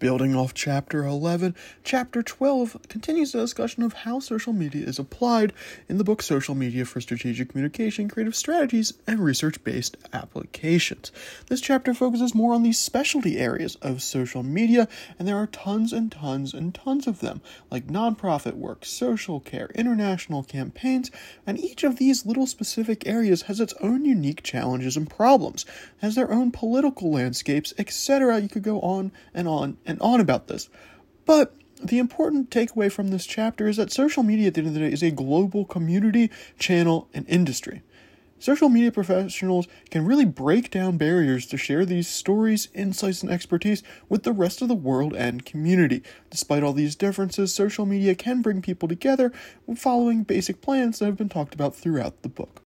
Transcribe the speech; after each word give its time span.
Building 0.00 0.34
off 0.34 0.54
chapter 0.54 1.04
11, 1.04 1.54
chapter 1.84 2.22
12 2.22 2.88
continues 2.88 3.32
the 3.32 3.40
discussion 3.40 3.82
of 3.82 3.92
how 3.92 4.18
social 4.18 4.54
media 4.54 4.86
is 4.86 4.98
applied 4.98 5.52
in 5.90 5.98
the 5.98 6.04
book 6.04 6.22
Social 6.22 6.54
Media 6.54 6.86
for 6.86 7.02
Strategic 7.02 7.50
Communication, 7.50 8.08
Creative 8.08 8.34
Strategies, 8.34 8.94
and 9.06 9.20
Research 9.20 9.62
Based 9.62 9.98
Applications. 10.14 11.12
This 11.48 11.60
chapter 11.60 11.92
focuses 11.92 12.34
more 12.34 12.54
on 12.54 12.62
these 12.62 12.78
specialty 12.78 13.36
areas 13.36 13.76
of 13.82 14.02
social 14.02 14.42
media, 14.42 14.88
and 15.18 15.28
there 15.28 15.36
are 15.36 15.46
tons 15.46 15.92
and 15.92 16.10
tons 16.10 16.54
and 16.54 16.74
tons 16.74 17.06
of 17.06 17.20
them, 17.20 17.42
like 17.70 17.86
nonprofit 17.88 18.54
work, 18.54 18.86
social 18.86 19.38
care, 19.38 19.70
international 19.74 20.42
campaigns, 20.42 21.10
and 21.46 21.60
each 21.60 21.84
of 21.84 21.96
these 21.96 22.24
little 22.24 22.46
specific 22.46 23.06
areas 23.06 23.42
has 23.42 23.60
its 23.60 23.74
own 23.82 24.06
unique 24.06 24.42
challenges 24.42 24.96
and 24.96 25.10
problems, 25.10 25.66
has 25.98 26.14
their 26.14 26.32
own 26.32 26.50
political 26.50 27.10
landscapes, 27.10 27.74
etc. 27.76 28.40
You 28.40 28.48
could 28.48 28.62
go 28.62 28.80
on 28.80 29.12
and 29.34 29.46
on 29.46 29.76
and 29.90 30.00
on 30.00 30.20
about 30.20 30.46
this. 30.46 30.70
But 31.26 31.54
the 31.82 31.98
important 31.98 32.50
takeaway 32.50 32.90
from 32.92 33.08
this 33.08 33.26
chapter 33.26 33.66
is 33.66 33.76
that 33.76 33.92
social 33.92 34.22
media 34.22 34.48
at 34.48 34.54
the 34.54 34.60
end 34.60 34.68
of 34.68 34.74
the 34.74 34.80
day 34.80 34.92
is 34.92 35.02
a 35.02 35.10
global 35.10 35.64
community, 35.64 36.30
channel, 36.58 37.08
and 37.12 37.28
industry. 37.28 37.82
Social 38.38 38.70
media 38.70 38.90
professionals 38.90 39.68
can 39.90 40.06
really 40.06 40.24
break 40.24 40.70
down 40.70 40.96
barriers 40.96 41.44
to 41.46 41.58
share 41.58 41.84
these 41.84 42.08
stories, 42.08 42.68
insights, 42.72 43.22
and 43.22 43.30
expertise 43.30 43.82
with 44.08 44.22
the 44.22 44.32
rest 44.32 44.62
of 44.62 44.68
the 44.68 44.74
world 44.74 45.14
and 45.14 45.44
community. 45.44 46.02
Despite 46.30 46.62
all 46.62 46.72
these 46.72 46.96
differences, 46.96 47.52
social 47.52 47.84
media 47.84 48.14
can 48.14 48.40
bring 48.40 48.62
people 48.62 48.88
together 48.88 49.30
following 49.76 50.22
basic 50.22 50.62
plans 50.62 50.98
that 50.98 51.04
have 51.04 51.18
been 51.18 51.28
talked 51.28 51.54
about 51.54 51.76
throughout 51.76 52.22
the 52.22 52.30
book. 52.30 52.58